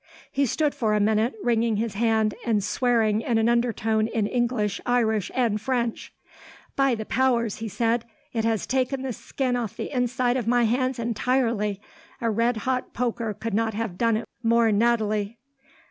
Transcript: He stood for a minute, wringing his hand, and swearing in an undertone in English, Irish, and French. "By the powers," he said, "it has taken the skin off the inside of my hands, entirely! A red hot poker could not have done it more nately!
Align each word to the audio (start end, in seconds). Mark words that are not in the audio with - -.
He 0.31 0.47
stood 0.47 0.73
for 0.73 0.95
a 0.95 0.99
minute, 0.99 1.35
wringing 1.43 1.75
his 1.75 1.93
hand, 1.93 2.33
and 2.43 2.63
swearing 2.63 3.21
in 3.21 3.37
an 3.37 3.47
undertone 3.47 4.07
in 4.07 4.25
English, 4.25 4.81
Irish, 4.83 5.29
and 5.35 5.61
French. 5.61 6.11
"By 6.75 6.95
the 6.95 7.05
powers," 7.05 7.57
he 7.57 7.67
said, 7.67 8.05
"it 8.33 8.43
has 8.43 8.65
taken 8.65 9.03
the 9.03 9.13
skin 9.13 9.55
off 9.55 9.77
the 9.77 9.95
inside 9.95 10.37
of 10.37 10.47
my 10.47 10.63
hands, 10.63 10.97
entirely! 10.97 11.79
A 12.19 12.31
red 12.31 12.57
hot 12.65 12.95
poker 12.95 13.31
could 13.35 13.53
not 13.53 13.75
have 13.75 13.95
done 13.99 14.17
it 14.17 14.25
more 14.41 14.71
nately! 14.71 15.37